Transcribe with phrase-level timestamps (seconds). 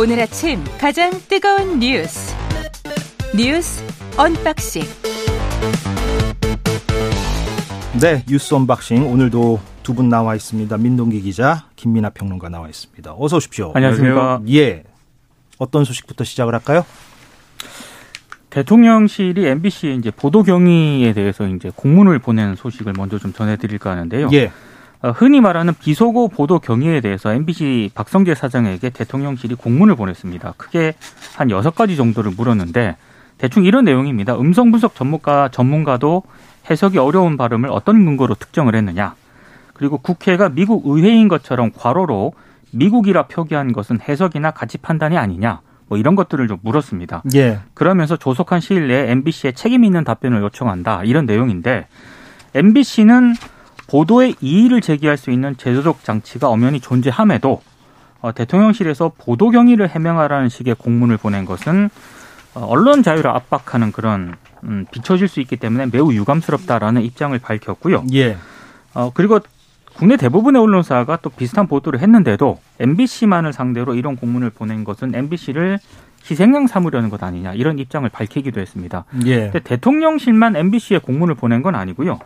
[0.00, 2.34] 오늘 아침 가장 뜨거운 뉴스
[3.36, 3.84] 뉴스
[4.16, 4.82] unboxing
[8.00, 10.76] 네, 뉴스 unboxing 오늘도 두 분 나와 있습니다.
[10.78, 13.14] 민동기 기자, 김민아 평론가 나와 있습니다.
[13.18, 13.72] 어서 오십시오.
[13.74, 14.40] 안녕하십니까.
[14.50, 14.84] 예.
[15.58, 16.86] 어떤 소식부터 시작을 할까요?
[18.50, 24.28] 대통령실이 MBC에 이제 보도 경위에 대해서 이제 공문을 보낸 소식을 먼저 좀 전해드릴까 하는데요.
[24.32, 24.52] 예.
[25.02, 30.54] 어, 흔히 말하는 비속어 보도 경위에 대해서 MBC 박성재 사장에게 대통령실이 공문을 보냈습니다.
[30.56, 30.94] 크게
[31.36, 32.96] 한 여섯 가지 정도를 물었는데
[33.38, 34.36] 대충 이런 내용입니다.
[34.36, 36.22] 음성 분석 전문가 전문가도
[36.70, 39.14] 해석이 어려운 발음을 어떤 근거로 특정을 했느냐.
[39.72, 42.34] 그리고 국회가 미국 의회인 것처럼 괄호로
[42.72, 45.62] 미국이라 표기한 것은 해석이나 가치 판단이 아니냐.
[45.88, 47.22] 뭐 이런 것들을 좀 물었습니다.
[47.34, 47.60] 예.
[47.72, 51.04] 그러면서 조속한 시일 내에 MBC에 책임 있는 답변을 요청한다.
[51.04, 51.88] 이런 내용인데
[52.54, 53.34] MBC는
[53.90, 57.60] 보도에 이의를 제기할 수 있는 제도적 장치가 엄연히 존재함에도
[58.20, 61.90] 어, 대통령실에서 보도 경위를 해명하라는 식의 공문을 보낸 것은
[62.54, 68.04] 어, 언론 자유를 압박하는 그런 음, 비춰질 수 있기 때문에 매우 유감스럽다라는 입장을 밝혔고요.
[68.12, 68.36] 예.
[68.94, 69.40] 어, 그리고
[69.96, 75.80] 국내 대부분의 언론사가 또 비슷한 보도를 했는데도 MBC만을 상대로 이런 공문을 보낸 것은 MBC를
[76.30, 79.04] 희생양 삼으려는 것 아니냐 이런 입장을 밝히기도 했습니다.
[79.26, 79.50] 예.
[79.50, 82.20] 근데 대통령실만 MBC에 공문을 보낸 건 아니고요.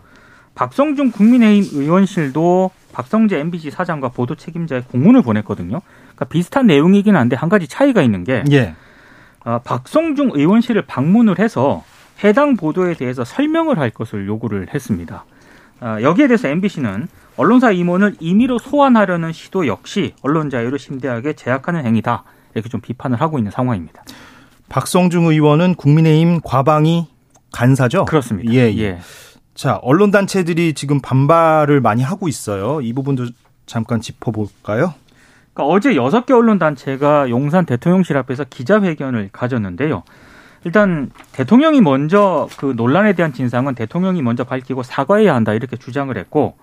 [0.55, 5.80] 박성중 국민의힘 의원실도 박성재 MBC 사장과 보도 책임자에 공문을 보냈거든요.
[6.14, 8.75] 그러니까 비슷한 내용이긴 한데 한 가지 차이가 있는 게 예.
[9.44, 11.82] 어, 박성중 의원실을 방문을 해서
[12.22, 15.25] 해당 보도에 대해서 설명을 할 것을 요구를 했습니다.
[15.80, 22.22] 어, 여기에 대해서 MBC는 언론사 임원을 임의로 소환하려는 시도 역시 언론 자유를 심대하게 제약하는 행위다.
[22.55, 24.05] 이렇게 좀 비판을 하고 있는 상황입니다.
[24.69, 27.08] 박성중 의원은 국민의힘 과방위
[27.52, 28.05] 간사죠?
[28.05, 28.52] 그렇습니다.
[28.52, 29.00] 예, 예.
[29.55, 32.80] 자, 언론 단체들이 지금 반발을 많이 하고 있어요.
[32.80, 33.27] 이 부분도
[33.66, 34.94] 잠깐 짚어볼까요?
[35.52, 40.03] 그러니까 어제 여섯 개 언론 단체가 용산 대통령실 앞에서 기자회견을 가졌는데요.
[40.65, 46.56] 일단 대통령이 먼저 그 논란에 대한 진상은 대통령이 먼저 밝히고 사과해야 한다 이렇게 주장을 했고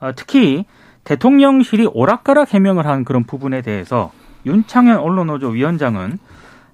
[0.00, 0.64] 어, 특히
[1.04, 4.10] 대통령실이 오락가락 해명을 한 그런 부분에 대해서
[4.46, 6.18] 윤창현 언론노조 위원장은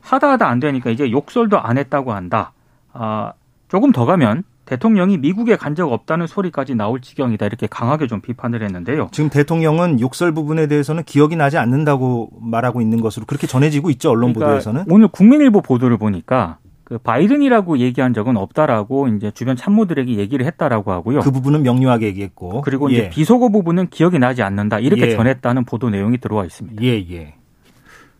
[0.01, 2.53] 하다 하다 안 되니까 이제 욕설도 안 했다고 한다.
[2.93, 3.33] 아,
[3.69, 8.63] 조금 더 가면 대통령이 미국에 간 적 없다는 소리까지 나올 지경이다 이렇게 강하게 좀 비판을
[8.63, 9.09] 했는데요.
[9.13, 14.33] 지금 대통령은 욕설 부분에 대해서는 기억이 나지 않는다고 말하고 있는 것으로 그렇게 전해지고 있죠 언론
[14.33, 14.85] 그러니까 보도에서는.
[14.89, 21.21] 오늘 국민일보 보도를 보니까 그 바이든이라고 얘기한 적은 없다라고 이제 주변 참모들에게 얘기를 했다라고 하고요.
[21.21, 22.63] 그 부분은 명료하게 얘기했고.
[22.63, 22.95] 그리고 예.
[22.95, 25.11] 이제 비속어 부분은 기억이 나지 않는다 이렇게 예.
[25.17, 26.83] 전했다는 보도 내용이 들어와 있습니다.
[26.83, 27.35] 예, 예.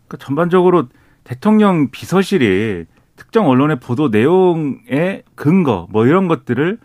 [0.07, 0.87] 그러니까 전반적으로
[1.23, 2.85] 대통령 비서실이
[3.19, 6.77] 특정 언론의 보도 내용의 근거 뭐 이런 것들을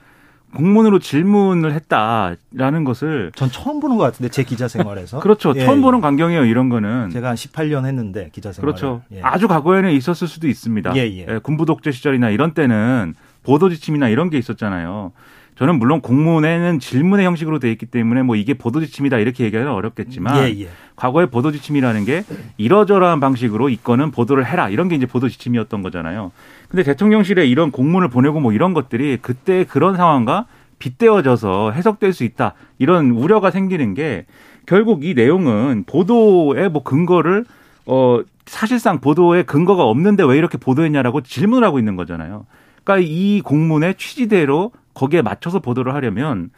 [0.55, 5.19] 공문으로 질문을 했다라는 것을 전 처음 보는 것 같은데 제 기자 생활에서.
[5.21, 5.83] 그렇죠 예, 처음 예.
[5.83, 8.73] 보는 광경이에요 이런 거는 제가 한 18년 했는데 기자 생활.
[8.73, 9.21] 그렇죠 예.
[9.23, 11.39] 아주 과거에는 있었을 수도 있습니다 예, 예.
[11.43, 15.13] 군부 독재 시절이나 이런 때는 보도 지침이나 이런 게 있었잖아요
[15.57, 20.37] 저는 물론 공문에는 질문의 형식으로 돼 있기 때문에 뭐 이게 보도 지침이다 이렇게 얘기하기는 어렵겠지만
[20.39, 20.69] 예, 예.
[20.97, 22.25] 과거의 보도 지침이라는 게
[22.57, 26.33] 이러저러한 방식으로 이 건은 보도를 해라 이런 게 이제 보도 지침이었던 거잖아요.
[26.69, 30.47] 근데 대통령실에 이런 공문을 보내고 뭐 이런 것들이 그때 그런 상황과
[30.81, 34.27] 빗대어져서 해석될 수 있다 이런 우려가 생기는 게
[34.67, 37.45] 결국 이 내용은 보도의 뭐 근거를
[37.87, 42.45] 어 사실상 보도에 근거가 없는데 왜 이렇게 보도했냐라고 질문을 하고 있는 거잖아요.
[42.83, 46.51] 그러니까 이 공문의 취지대로 거기에 맞춰서 보도를 하려면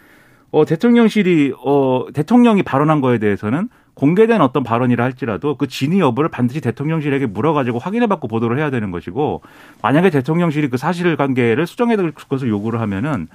[0.51, 6.61] 어 대통령실이 어 대통령이 발언한 거에 대해서는 공개된 어떤 발언이라 할지라도 그 진위 여부를 반드시
[6.61, 9.41] 대통령실에게 물어가지고 확인해받고 보도를 해야 되는 것이고
[9.83, 13.27] 만약에 대통령실이 그 사실 관계를 수정해야 될 것을 요구를 하면은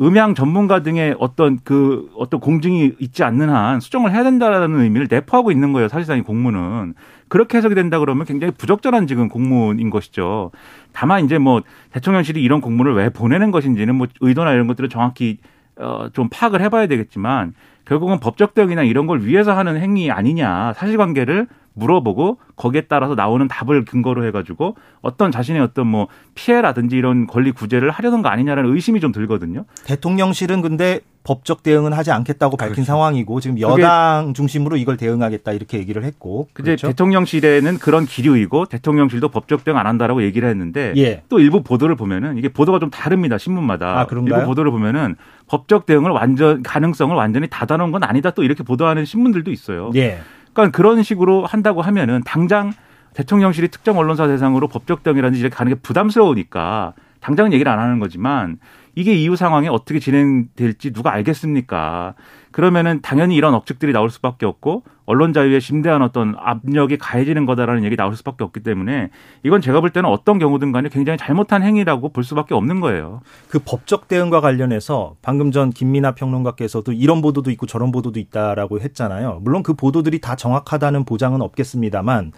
[0.00, 5.50] 음향 전문가 등의 어떤 그 어떤 공증이 있지 않는 한 수정을 해야 된다라는 의미를 내포하고
[5.50, 5.88] 있는 거예요.
[5.88, 6.94] 사실상 이 공문은
[7.28, 10.50] 그렇게 해석이 된다 그러면 굉장히 부적절한 지금 공문인 것이죠.
[10.92, 11.62] 다만 이제 뭐
[11.92, 15.38] 대통령실이 이런 공문을 왜 보내는 것인지는 뭐 의도나 이런 것들을 정확히
[15.76, 17.54] 어좀 파악을 해봐야 되겠지만
[17.84, 23.84] 결국은 법적 대응이나 이런 걸 위해서 하는 행위 아니냐 사실관계를 물어보고 거기에 따라서 나오는 답을
[23.84, 29.12] 근거로 해가지고 어떤 자신의 어떤 뭐 피해라든지 이런 권리 구제를 하려는 거 아니냐라는 의심이 좀
[29.12, 29.64] 들거든요.
[29.86, 32.86] 대통령실은 근데 법적 대응은 하지 않겠다고 밝힌 그렇죠.
[32.86, 36.86] 상황이고 지금 여당 중심으로 이걸 대응하겠다 이렇게 얘기를 했고 근데 그렇죠?
[36.86, 41.22] 대통령실에는 그런 기류이고 대통령실도 법적 대응 안 한다라고 얘기를 했는데 예.
[41.28, 44.06] 또 일부 보도를 보면은 이게 보도가 좀 다릅니다 신문마다 아?
[44.10, 45.16] 일부 보도를 보면은
[45.48, 49.90] 법적 대응을 완전 가능성을 완전히 닫아놓은 건 아니다 또 이렇게 보도하는 신문들도 있어요.
[49.96, 50.20] 예.
[50.54, 52.72] 그러니까 그런 식으로 한다고 하면은 당장
[53.12, 58.58] 대통령실이 특정 언론사 대상으로 법적 대응이라든지 이렇게 가는 게 부담스러우니까 당장은 얘기를 안 하는 거지만
[58.98, 62.14] 이게 이후 상황이 어떻게 진행될지 누가 알겠습니까?
[62.50, 67.94] 그러면은 당연히 이런 억측들이 나올 수밖에 없고 언론 자유에 심대한 어떤 압력이 가해지는 거다라는 얘기
[67.94, 69.10] 나올 수밖에 없기 때문에
[69.44, 73.20] 이건 제가 볼 때는 어떤 경우든 간에 굉장히 잘못한 행위라고 볼 수밖에 없는 거예요.
[73.48, 79.42] 그 법적 대응과 관련해서 방금 전 김민아 평론가께서도 이런 보도도 있고 저런 보도도 있다라고 했잖아요.
[79.44, 82.32] 물론 그 보도들이 다 정확하다는 보장은 없겠습니다만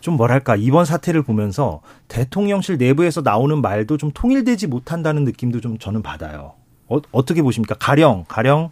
[0.00, 6.02] 좀 뭐랄까 이번 사태를 보면서 대통령실 내부에서 나오는 말도 좀 통일되지 못한다는 느낌도 좀 저는
[6.02, 6.52] 받아요.
[6.88, 7.74] 어, 어떻게 보십니까?
[7.78, 8.70] 가령 가령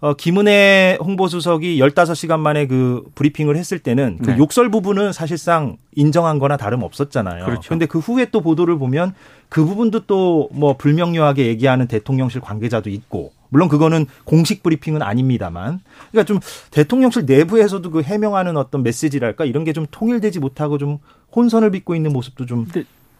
[0.00, 4.38] 어, 김은혜 홍보수석이 15시간 만에 그 브리핑을 했을 때는 그 네.
[4.38, 7.44] 욕설 부분은 사실상 인정한 거나 다름 없었잖아요.
[7.44, 7.68] 그렇죠.
[7.68, 9.14] 근데 그 후에 또 보도를 보면
[9.50, 15.80] 그 부분도 또 뭐 불명료하게 얘기하는 대통령실 관계자도 있고 물론 그거는 공식 브리핑은 아닙니다만
[16.10, 20.98] 그러니까 좀 대통령실 내부에서도 그 해명하는 어떤 메시지랄까 이런 게 좀 통일되지 못하고 좀
[21.36, 22.66] 혼선을 빚고 있는 모습도 좀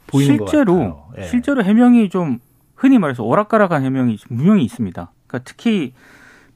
[0.09, 1.05] 보이는 것 실제로 같아요.
[1.19, 1.23] 예.
[1.29, 2.39] 실제로 해명이 좀
[2.75, 5.13] 흔히 말해서 오락가락한 해명이 분명히 있습니다.
[5.27, 5.93] 그러니까 특히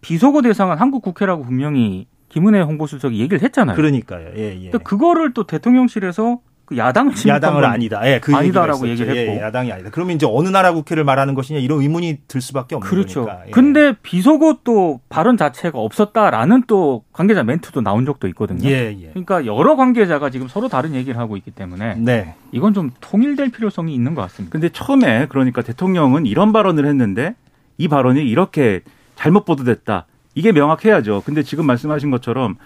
[0.00, 3.76] 비속어 대상은 한국 국회라고 분명히 김은혜 홍보수석이 얘기를 했잖아요.
[3.76, 4.31] 그러니까요.
[4.37, 4.71] 예, 예.
[4.71, 8.00] 그거를 또 대통령실에서 그 야당을 야당을 건 아니다.
[8.11, 9.11] 예, 그 아니다라고 얘기가 있었죠.
[9.11, 9.40] 얘기를 했고.
[9.40, 9.90] 예, 야당이 아니다.
[9.90, 13.26] 그러면 이제 어느 나라 국회를 말하는 것이냐 이런 의문이 들 수밖에 없는 그렇죠.
[13.26, 13.46] 거니까.
[13.46, 13.50] 예.
[13.50, 18.69] 근데 비속어 또 발언 자체가 없었다라는 또 관계자 멘트도 나온 적도 있거든요.
[18.69, 19.08] 예, 예.
[19.11, 22.34] 그러니까 여러 관계자가 지금 서로 다른 얘기를 하고 있기 때문에 네.
[22.52, 24.52] 이건 좀 통일될 필요성이 있는 것 같습니다.
[24.52, 27.34] 근데 처음에 그러니까 대통령은 이런 발언을 했는데
[27.76, 28.81] 이 발언이 이렇게
[29.16, 30.06] 잘못 보도됐다.
[30.34, 31.22] 이게 명확해야죠.
[31.25, 32.56] 근데 지금 말씀하신 것처럼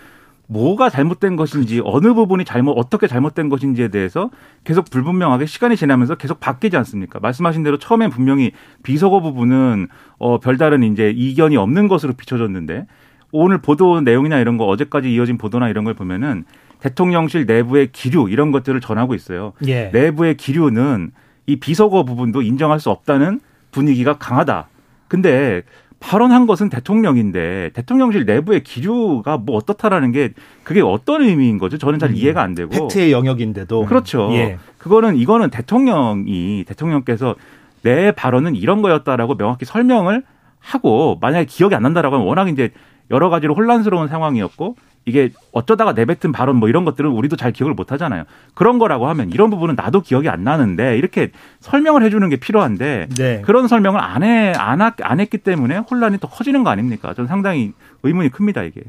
[0.48, 4.30] 뭐가 잘못된 것인지 어느 부분이 잘못 어떻게 잘못된 것인지에 대해서
[4.64, 7.20] 계속 불분명하게 시간이 지나면서 계속 바뀌지 않습니까?
[7.20, 8.52] 말씀하신 대로 처음엔 분명히
[8.82, 12.86] 비속어 부분은 어 별다른 이제 이견이 없는 것으로 비춰졌는데
[13.30, 16.44] 오늘 보도 내용이나 이런 거 어제까지 이어진 보도나 이런 걸 보면은
[16.80, 19.52] 대통령실 내부의 기류 이런 것들을 전하고 있어요.
[19.66, 19.90] 예.
[19.92, 21.10] 내부의 기류는
[21.46, 23.40] 이 비속어 부분도 인정할 수 없다는
[23.70, 24.68] 분위기가 강하다.
[25.08, 25.62] 근데
[26.00, 31.76] 발언한 것은 대통령인데 대통령실 내부의 기류가 뭐 어떻다라는 게 그게 어떤 의미인 거죠?
[31.76, 32.70] 저는 잘 이해가 안 되고.
[32.70, 34.28] 팩트의 영역인데도 그렇죠.
[34.32, 34.58] 예.
[34.78, 37.34] 그거는 이거는 대통령이 대통령께서
[37.82, 40.22] 내 발언은 이런 거였다라고 명확히 설명을
[40.60, 42.70] 하고 만약에 기억이 안 난다라고 하면 워낙 이제
[43.10, 44.76] 여러 가지로 혼란스러운 상황이었고
[45.08, 48.24] 이게 어쩌다가 내뱉은 발언 뭐 이런 것들은 우리도 잘 기억을 못 하잖아요.
[48.54, 53.40] 그런 거라고 하면 이런 부분은 나도 기억이 안 나는데 이렇게 설명을 해주는 게 필요한데 네.
[53.44, 57.14] 그런 설명을 안 해, 안, 하- 안 했기 때문에 혼란이 더 커지는 거 아닙니까?
[57.14, 57.72] 저는 상당히
[58.02, 58.82] 의문이 큽니다, 이게.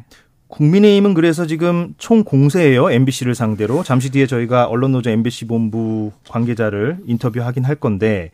[0.50, 2.90] 국민의힘은 그래서 지금 총 공세예요.
[2.92, 3.84] MBC를 상대로.
[3.84, 8.32] 잠시 뒤에 저희가 언론노조 MBC 본부 관계자를 인터뷰하긴 할 건데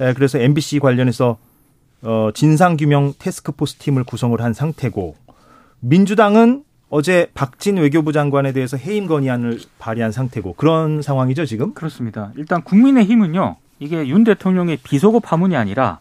[0.00, 1.36] 에, 그래서 MBC 관련해서
[2.02, 5.14] 어, 진상규명 테스크포스 팀을 구성을 한 상태고
[5.80, 6.62] 민주당은
[6.94, 11.72] 어제 박진 외교부 장관에 대해서 해임 건의안을 발의한 상태고 그런 상황이죠 지금?
[11.72, 12.32] 그렇습니다.
[12.36, 13.56] 일단 국민의힘은요.
[13.78, 16.00] 이게 윤 대통령의 비속어 파문이 아니라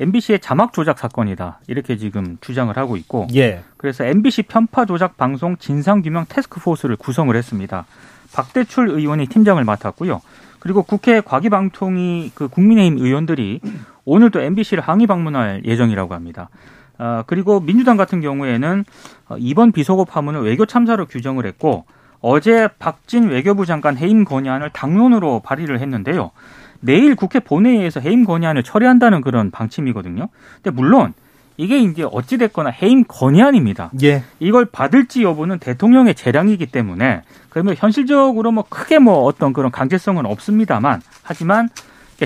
[0.00, 1.60] MBC의 자막 조작 사건이다.
[1.68, 3.62] 이렇게 지금 주장을 하고 있고 예.
[3.76, 7.86] 그래서 MBC 편파 조작 방송 진상 규명 테스크포스를 구성을 했습니다.
[8.32, 10.20] 박대출 의원이 팀장을 맡았고요.
[10.58, 13.60] 그리고 국회 과기방통위 그 국민의힘 의원들이
[14.04, 16.48] 오늘 또 MBC를 항의 방문할 예정이라고 합니다.
[16.98, 18.84] 아, 그리고 민주당 같은 경우에는
[19.28, 21.84] 어, 이번 비속어 파문을 외교 참사로 규정을 했고
[22.20, 26.30] 어제 박진 외교부 장관 해임 건의안을 당론으로 발의를 했는데요.
[26.80, 30.28] 내일 국회 본회의에서 해임 건의안을 처리한다는 그런 방침이거든요.
[30.62, 31.14] 근데 물론
[31.56, 33.90] 이게 이제 어찌 됐거나 해임 건의안입니다.
[34.02, 34.24] 예.
[34.40, 41.00] 이걸 받을지 여부는 대통령의 재량이기 때문에 그러면 현실적으로 뭐 크게 뭐 어떤 그런 강제성은 없습니다만
[41.22, 41.68] 하지만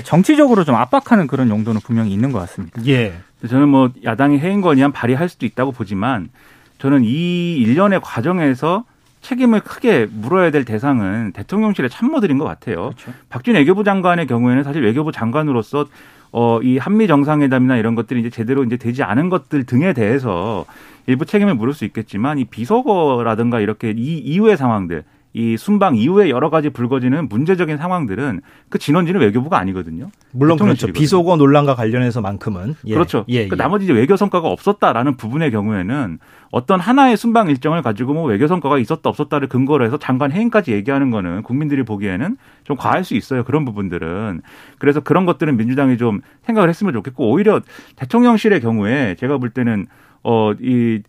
[0.03, 2.81] 정치적으로 좀 압박하는 그런 용도는 분명히 있는 것 같습니다.
[2.87, 3.13] 예.
[3.47, 6.29] 저는 뭐 야당이 해임 건의안 발의할 수도 있다고 보지만
[6.77, 8.85] 저는 이 일련의 과정에서
[9.21, 12.91] 책임을 크게 물어야 될 대상은 대통령실의 참모들인 것 같아요.
[12.95, 13.11] 그렇죠.
[13.29, 15.87] 박준 외교부 장관의 경우에는 사실 외교부 장관으로서
[16.31, 20.65] 어, 이 한미 정상회담이나 이런 것들이 이제 제대로 이제 되지 않은 것들 등에 대해서
[21.07, 26.49] 일부 책임을 물을 수 있겠지만 이 비서거라든가 이렇게 이 이후의 상황들 이 순방 이후에 여러
[26.49, 30.09] 가지 불거지는 문제적인 상황들은 그 진원지는 외교부가 아니거든요.
[30.31, 30.87] 물론 그렇죠.
[30.87, 32.93] 비속어 논란과 관련해서만큼은 예.
[32.95, 33.25] 그렇죠.
[33.27, 33.57] 예, 그 예.
[33.57, 36.17] 나머지 이제 외교 성과가 없었다라는 부분의 경우에는
[36.51, 41.11] 어떤 하나의 순방 일정을 가지고 뭐 외교 성과가 있었다 없었다를 근거로 해서 장관 해임까지 얘기하는
[41.11, 43.43] 거는 국민들이 보기에는 좀 과할 수 있어요.
[43.43, 44.41] 그런 부분들은.
[44.79, 47.61] 그래서 그런 것들은 민주당이 좀 생각을 했으면 좋겠고 오히려
[47.97, 49.85] 대통령실의 경우에 제가 볼 때는
[50.23, 51.01] 어 이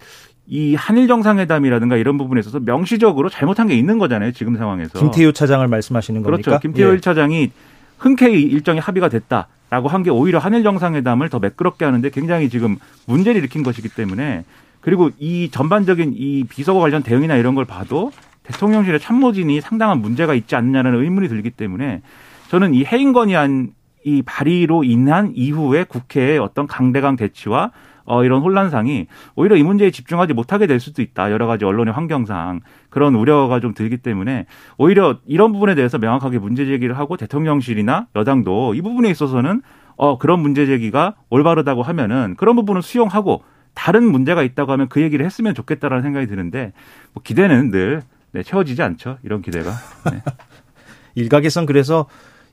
[0.52, 4.32] 이 한일 정상회담이라든가 이런 부분에 있어서 명시적으로 잘못한 게 있는 거잖아요.
[4.32, 4.98] 지금 상황에서.
[4.98, 6.42] 김태효 차장을 말씀하시는 겁니까?
[6.42, 6.60] 그렇죠.
[6.60, 6.96] 김태호 예.
[6.96, 7.50] 1차장이
[7.98, 13.40] 흔쾌히 일정이 합의가 됐다라고 한 게 오히려 한일 정상회담을 더 매끄럽게 하는데 굉장히 지금 문제를
[13.40, 14.44] 일으킨 것이기 때문에
[14.80, 18.10] 그리고 이 전반적인 이 비서고 관련 대응이나 이런 걸 봐도
[18.42, 22.02] 대통령실의 참모진이 상당한 문제가 있지 않느냐는 의문이 들기 때문에
[22.48, 23.68] 저는 이 해임 건의안
[24.04, 27.70] 이 발의로 인한 이후에 국회의 어떤 강대강 대치와
[28.10, 31.30] 어, 이런 혼란상이 오히려 이 문제에 집중하지 못하게 될 수도 있다.
[31.30, 34.46] 여러 가지 언론의 환경상 그런 우려가 좀 들기 때문에
[34.78, 39.62] 오히려 이런 부분에 대해서 명확하게 문제 제기를 하고 대통령실이나 여당도 이 부분에 있어서는
[39.96, 45.24] 어, 그런 문제 제기가 올바르다고 하면은 그런 부분은 수용하고 다른 문제가 있다고 하면 그 얘기를
[45.24, 46.72] 했으면 좋겠다라는 생각이 드는데
[47.12, 48.02] 뭐 기대는 늘
[48.32, 49.18] 네, 채워지지 않죠.
[49.22, 49.70] 이런 기대가.
[50.10, 50.20] 네.
[51.14, 52.06] 일각에선 그래서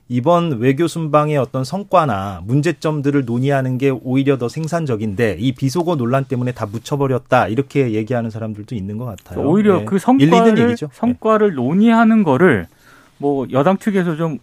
[0.09, 6.53] 이번 외교 순방의 어떤 성과나 문제점들을 논의하는 게 오히려 더 생산적인데 이 비속어 논란 때문에
[6.53, 9.45] 다 묻혀버렸다 이렇게 얘기하는 사람들도 있는 것 같아요.
[9.45, 9.85] 오히려 네.
[9.85, 12.67] 그 성과를 성과를 논의하는 거를
[13.17, 14.39] 뭐 여당 측에서 좀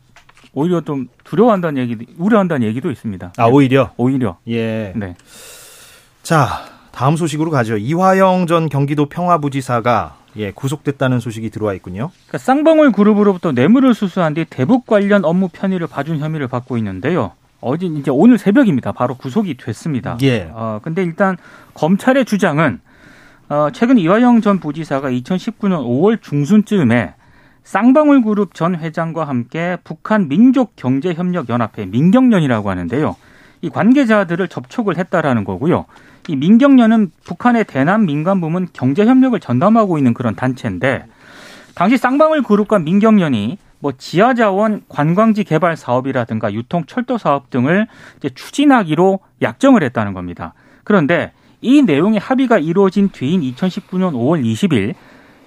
[0.53, 3.33] 오히려 좀 두려워한다는 얘기, 우려한다는 얘기도 있습니다.
[3.37, 4.93] 아 오히려 오히려 예.
[4.95, 5.17] 네.
[6.23, 6.47] 자
[6.93, 7.79] 다음 소식으로 가죠.
[7.79, 12.11] 이화영 전 경기도 평화부지사가 예, 구속됐다는 소식이 들어와 있군요.
[12.27, 17.33] 그러니까 쌍방울 그룹으로부터 뇌물을 수수한 뒤 대북 관련 업무 편의를 봐준 혐의를 받고 있는데요.
[17.61, 18.93] 어제 이제 오늘 새벽입니다.
[18.93, 20.19] 바로 구속이 됐습니다.
[20.23, 20.51] 예.
[20.53, 21.37] 어, 근데 일단
[21.75, 22.81] 검찰의 주장은
[23.49, 27.15] 어, 최근 이화영 전 부지사가 2019년 5월 중순쯤에
[27.63, 33.17] 쌍방울 그룹 전 회장과 함께 북한 민족경제협력연합회 민경련이라고 하는데요.
[33.63, 35.87] 이 관계자들을 접촉을 했다라는 거고요.
[36.29, 41.07] 이 민경련은 북한의 대남 민간 부문 경제 협력을 전담하고 있는 그런 단체인데
[41.75, 47.87] 당시 쌍방울 그룹과 민경련이 뭐 지하자원 관광지 개발 사업이라든가 유통 철도 사업 등을
[48.35, 50.55] 추진하기로 약정을 했다는 겁니다.
[50.85, 54.95] 그런데 이 내용의 합의가 이루어진 뒤인 2019년 5월 20일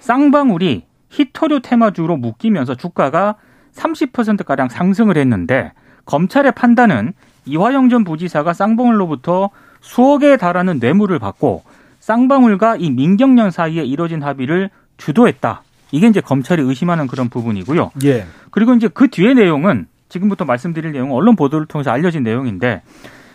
[0.00, 3.36] 쌍방울이 히토류 테마주로 묶이면서 주가가
[3.72, 5.72] 30%가량 상승을 했는데
[6.04, 7.14] 검찰의 판단은
[7.46, 11.62] 이화영 전 부지사가 쌍방울로부터 수억에 달하는 뇌물을 받고
[12.00, 15.62] 쌍방울과 이 민경련 사이에 이뤄진 합의를 주도했다.
[15.90, 17.92] 이게 이제 검찰이 의심하는 그런 부분이고요.
[18.04, 18.26] 예.
[18.50, 22.82] 그리고 이제 그 뒤에 내용은 지금부터 말씀드릴 내용은 언론 보도를 통해서 알려진 내용인데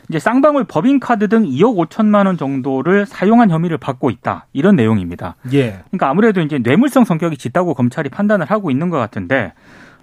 [0.09, 4.47] 이제 쌍방울 법인카드 등 2억 5천만 원 정도를 사용한 혐의를 받고 있다.
[4.53, 5.35] 이런 내용입니다.
[5.53, 5.81] 예.
[5.87, 9.53] 그러니까 아무래도 이제 뇌물성 성격이 짙다고 검찰이 판단을 하고 있는 것 같은데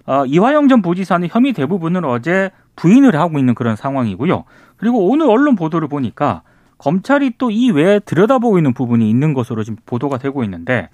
[0.05, 4.43] 어, 이화영 전 부지사는 혐의 대부분을 어제 부인을 하고 있는 그런 상황이고요.
[4.77, 6.41] 그리고 오늘 언론 보도를 보니까
[6.77, 10.89] 검찰이 또 이 외에 들여다보고 있는 부분이 있는 것으로 지금 보도가 되고 있는데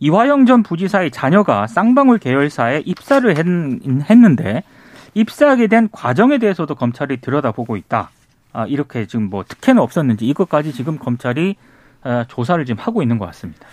[0.00, 3.44] 이화영 전 부지사의 자녀가 쌍방울 계열사에 입사를 했,
[4.10, 4.62] 했는데
[5.14, 8.10] 입사하게 된 과정에 대해서도 검찰이 들여다보고 있다.
[8.52, 11.56] 아, 이렇게 지금 뭐 특혜는 없었는지 이것까지 지금 검찰이
[12.02, 13.66] 아, 조사를 지금 하고 있는 것 같습니다.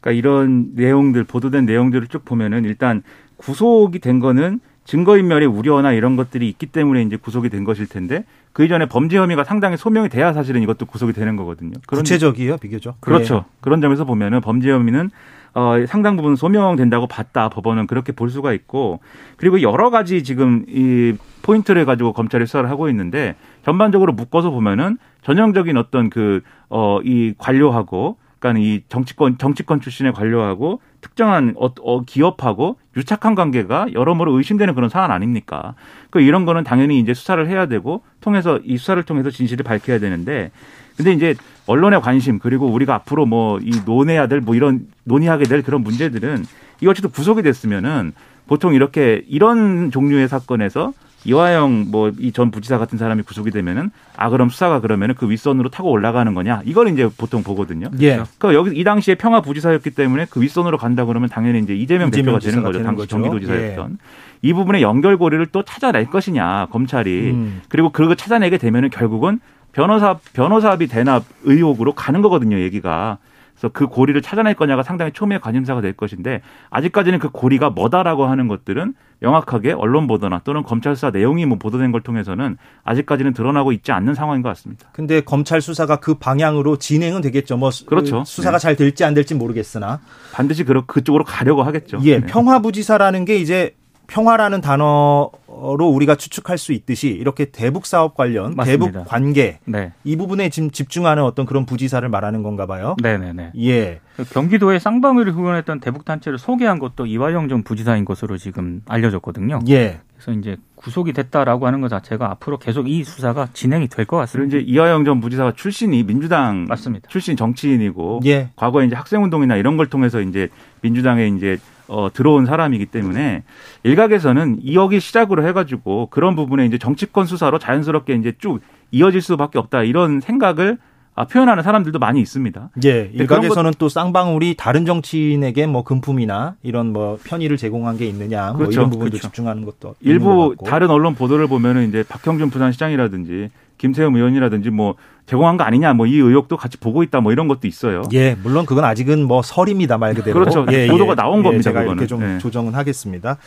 [0.00, 3.02] 그러니까 이런 내용들 보도된 내용들을 쭉 보면은 일단
[3.40, 8.64] 구속이 된 거는 증거인멸의 우려나 이런 것들이 있기 때문에 이제 구속이 된 것일 텐데 그
[8.64, 11.72] 이전에 범죄 혐의가 상당히 소명이 돼야 사실은 이것도 구속이 되는 거거든요.
[11.86, 13.00] 그런 구체적이요, 비교적.
[13.00, 13.44] 그렇죠.
[13.46, 13.50] 예.
[13.60, 15.10] 그런 점에서 보면은 범죄 혐의는
[15.54, 19.00] 어, 상당 부분 소명된다고 봤다 법원은 그렇게 볼 수가 있고
[19.36, 25.76] 그리고 여러 가지 지금 이 포인트를 가지고 검찰이 수사를 하고 있는데 전반적으로 묶어서 보면은 전형적인
[25.76, 26.40] 어떤 그
[26.72, 33.88] 어 이 관료하고 그러니까 이 정치권 정치권 출신의 관료하고 특정한 어, 어, 기업하고 유착한 관계가
[33.92, 35.74] 여러모로 의심되는 그런 사안 아닙니까?
[36.10, 40.50] 그 이런 거는 당연히 이제 수사를 해야 되고 통해서 이 수사를 통해서 진실을 밝혀야 되는데
[40.96, 41.34] 근데 이제
[41.66, 46.44] 언론의 관심 그리고 우리가 앞으로 뭐 이 논해야 될 뭐 이런 논의하게 될 그런 문제들은
[46.80, 48.12] 이것도 구속이 됐으면은
[48.48, 50.92] 보통 이렇게 이런 종류의 사건에서
[51.24, 55.68] 이화영 뭐 이 전 부지사 같은 사람이 구속이 되면은 아 그럼 수사가 그러면은 그 윗선으로
[55.68, 57.90] 타고 올라가는 거냐 이걸 이제 보통 보거든요.
[58.00, 58.22] 예.
[58.38, 62.38] 그 여기 이 당시에 평화 부지사였기 때문에 그 윗선으로 간다 그러면 당연히 이제 이재명, 이재명
[62.38, 62.78] 대표가 되는 거죠.
[62.78, 63.16] 되는 당시 거죠.
[63.16, 63.98] 경기도지사였던
[64.42, 67.62] 이 부분의 연결고리를 또 찾아낼 것이냐 검찰이 음.
[67.68, 69.40] 그리고 그거 찾아내게 되면은 결국은
[69.72, 72.58] 변호사 변호사비 대납 의혹으로 가는 거거든요.
[72.60, 73.18] 얘기가.
[73.60, 76.40] 그래서 그 고리를 찾아낼 거냐가 상당히 초미의 관심사가 될 것인데
[76.70, 81.92] 아직까지는 그 고리가 뭐다라고 하는 것들은 명확하게 언론 보도나 또는 검찰 수사 내용이 뭐 보도된
[81.92, 84.88] 걸 통해서는 아직까지는 드러나고 있지 않는 상황인 것 같습니다.
[84.92, 87.58] 근데 검찰 수사가 그 방향으로 진행은 되겠죠.
[87.58, 88.24] 뭐 수- 그렇죠.
[88.24, 88.62] 수사가 네.
[88.62, 90.00] 잘 될지 안 될지 모르겠으나
[90.32, 91.98] 반드시 그 그쪽으로 가려고 하겠죠.
[92.04, 92.26] 예, 네.
[92.26, 93.74] 평화부지사라는 게 이제
[94.10, 98.86] 평화라는 단어로 우리가 추측할 수 있듯이 이렇게 대북 사업 관련, 맞습니다.
[98.86, 99.92] 대북 관계 네.
[100.02, 102.96] 이 부분에 지금 집중하는 어떤 그런 부지사를 말하는 건가 봐요.
[103.00, 103.52] 네네네.
[103.62, 104.00] 예.
[104.32, 109.60] 경기도에 쌍방울을 후원했던 대북 단체를 소개한 것도 이화영 전 부지사인 것으로 지금 알려졌거든요.
[109.68, 110.00] 예.
[110.16, 114.56] 그래서 이제 구속이 됐다라고 하는 것 자체가 앞으로 계속 이 수사가 진행이 될 것 같습니다.
[114.56, 117.08] 이제 이화영 전 부지사가 출신이 민주당 맞습니다.
[117.08, 118.50] 출신 정치인이고 예.
[118.56, 120.48] 과거에 이제 학생 운동이나 이런 걸 통해서 이제
[120.82, 121.58] 민주당에 이제
[121.90, 123.42] 어, 들어온 사람이기 때문에
[123.82, 128.60] 일각에서는 2억이 시작으로 해가지고 그런 부분에 이제 정치권 수사로 자연스럽게 이제 쭉
[128.92, 130.78] 이어질 수밖에 없다 이런 생각을
[131.16, 132.70] 아, 표현하는 사람들도 많이 있습니다.
[132.84, 138.58] 예, 일각에서는 또 쌍방울이 다른 정치인에게 뭐 금품이나 이런 뭐 편의를 제공한 게 있느냐 뭐
[138.58, 138.72] 그렇죠.
[138.72, 139.26] 이런 부분도 그렇죠.
[139.26, 144.94] 집중하는 것도 일부 다른 언론 보도를 보면은 이제 박형준 부산시장이라든지 김세um 의원이라든지 뭐
[145.26, 148.02] 제공한 거 아니냐 뭐 이 의혹도 같이 보고 있다 뭐 이런 것도 있어요.
[148.12, 150.38] 예, 물론 그건 아직은 뭐 설입니다 말 그대로.
[150.38, 150.66] 그렇죠.
[150.70, 152.02] 예, 보도가 나온 겁니다, 제가 그거는.
[152.02, 152.38] 이렇게 좀 예.
[152.38, 153.38] 조정은 하겠습니다.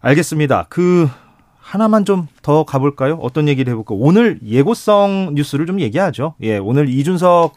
[0.00, 0.66] 알겠습니다.
[0.68, 1.08] 그
[1.60, 3.14] 하나만 좀 더 가볼까요?
[3.22, 3.94] 어떤 얘기를 해볼까?
[3.98, 6.34] 오늘 예고성 뉴스를 좀 얘기하죠.
[6.42, 7.54] 예, 오늘 이준석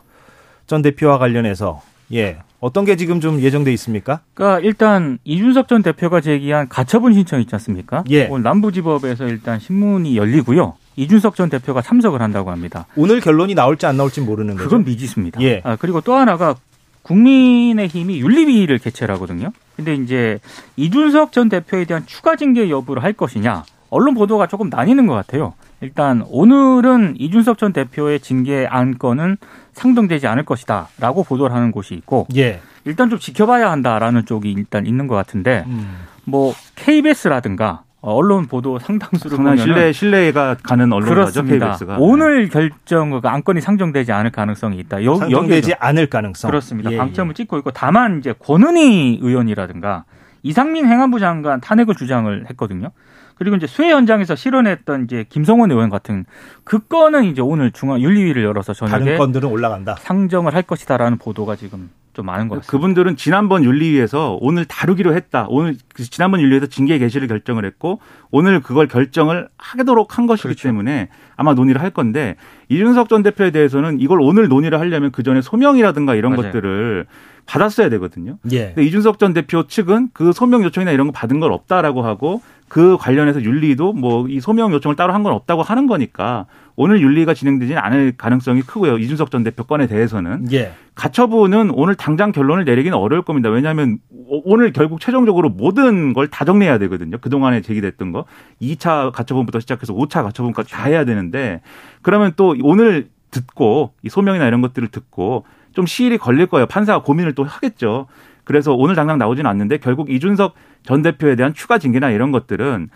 [0.66, 1.82] 전 대표와 관련해서
[2.14, 4.22] 예 어떤 게 지금 좀 예정돼 있습니까?
[4.34, 8.04] 그러니까 일단 이준석 전 대표가 제기한 가처분 신청 있지 않습니까?
[8.10, 8.28] 예.
[8.28, 10.74] 오늘 남부지법에서 일단 신문이 열리고요.
[10.98, 12.86] 이준석 전 대표가 참석을 한다고 합니다.
[12.98, 14.66] 오늘 결론이 나올지 안 나올지 모르는 거죠.
[14.66, 15.42] 그건 미지수입니다.
[15.42, 15.62] 예.
[15.64, 16.56] 아, 그리고 또 하나가
[17.04, 19.52] 국민의힘이 윤리위를 개최를 하거든요.
[19.78, 20.40] 근데 이제
[20.76, 25.54] 이준석 전 대표에 대한 추가 징계 여부를 할 것이냐 언론 보도가 조금 나뉘는 것 같아요.
[25.80, 29.38] 일단 오늘은 이준석 전 대표의 징계 안건은
[29.74, 32.60] 상정되지 않을 것이다라고 보도를 하는 곳이 있고 예.
[32.84, 35.96] 일단 좀 지켜봐야 한다라는 쪽이 일단 있는 것 같은데 음.
[36.26, 41.66] 뭐 KBS라든가 언론 보도 상당수를 보면은 신뢰 신뢰가 가는 언론이죠 그렇습니다.
[41.68, 41.98] KBS가.
[42.00, 45.04] 오늘 결정 그 안건이 상정되지 않을 가능성이 있다.
[45.04, 46.50] 여, 상정되지 여기에도 않을 가능성.
[46.50, 46.92] 그렇습니다.
[46.92, 50.06] 예, 방점을 찍고 있고 다만 이제 권은희 의원이라든가
[50.44, 52.92] 이상민 행안부 장관 탄핵을 주장을 했거든요.
[53.36, 56.26] 그리고 이제 수해 현장에서 실현했던 이제 김성원 의원 같은
[56.64, 58.88] 그 건은 이제 오늘 중앙 윤리위를 열어서 예.
[58.88, 59.96] 다른 저녁에 건들은 올라간다.
[60.00, 62.72] 상정을 할 것이다라는 보도가 지금 좀 많은 것 같습니다.
[62.72, 65.46] 그분들은 지난번 윤리위에서 오늘 다루기로 했다.
[65.50, 68.00] 오늘 그 지난번 윤리위에서 징계 개시를 결정을 했고
[68.32, 70.64] 오늘 그걸 결정을 하도록 한 것이기 그렇죠.
[70.64, 72.36] 때문에 아마 논의를 할 건데
[72.70, 76.52] 이준석 전 대표에 대해서는 이걸 오늘 논의를 하려면 그 전에 소명이라든가 이런 맞아요.
[76.52, 77.06] 것들을
[77.48, 78.38] 받았어야 되거든요.
[78.52, 78.68] 예.
[78.68, 82.98] 근데 이준석 전 대표 측은 그 소명 요청이나 이런 거 받은 걸 없다라고 하고 그
[83.00, 87.82] 관련해서 윤리도 뭐 이 소명 요청을 따로 한 건 없다고 하는 거니까 오늘 윤리가 진행되지는
[87.82, 88.98] 않을 가능성이 크고요.
[89.00, 90.74] 이준석 전 대표 건에 대해서는 예.
[90.96, 93.50] 가처분은 오늘 당장 결론을 내리기는 어려울 겁니다.
[93.50, 97.18] 왜냐하면 오- 오늘 결국 최종적으로 모든 걸 다 정리해야 되거든요.
[97.20, 98.26] 그동안에 제기됐던 거.
[98.62, 101.62] 2차 가처분부터 시작해서 5차 가처분까지 다 해야 되는데
[102.02, 106.66] 그러면 또 오늘 듣고 이 소명이나 이런 것들을 듣고 좀 시일이 걸릴 거예요.
[106.66, 108.08] 판사가 고민을 또 하겠죠.
[108.44, 112.90] 그래서 오늘 당장 나오지는 않는데 결국 이준석 전 대표에 대한 추가 징계나 이런 것들은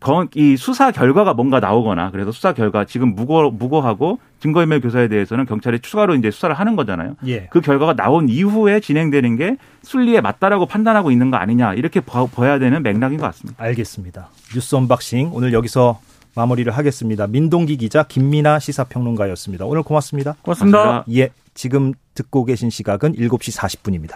[0.00, 5.44] 거- 이 수사 결과가 뭔가 나오거나 그래서 수사 결과 지금 무고 무고하고 증거인멸 교사에 대해서는
[5.46, 7.16] 경찰이 추가로 이제 수사를 하는 거잖아요.
[7.26, 7.48] 예.
[7.50, 12.60] 그 결과가 나온 이후에 진행되는 게 순리에 맞다라고 판단하고 있는 거 아니냐 이렇게 봐- 봐야
[12.60, 13.60] 되는 맥락인 것 같습니다.
[13.64, 14.28] 알겠습니다.
[14.54, 15.98] 뉴스 unboxing 오늘 여기서
[16.38, 17.26] 마무리를 하겠습니다.
[17.26, 19.64] 민동기 기자 김민아 시사평론가였습니다.
[19.64, 20.36] 오늘 고맙습니다.
[20.42, 20.82] 고맙습니다.
[20.82, 21.20] 고맙습니다.
[21.20, 21.30] 예.
[21.54, 24.14] 지금 듣고 계신 시각은 7시 40분입니다.